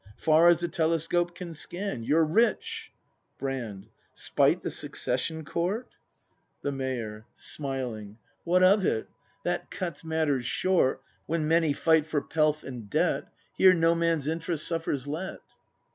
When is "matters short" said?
10.03-11.03